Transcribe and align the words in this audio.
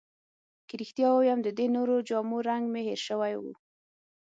که 0.67 0.73
رښتیا 0.81 1.07
ووایم، 1.11 1.39
د 1.43 1.49
دې 1.57 1.67
نورو 1.75 1.95
جامو 2.09 2.37
رنګ 2.49 2.63
مې 2.73 2.81
هیر 2.87 2.99
شوی 3.07 3.33
وو. 3.37 3.53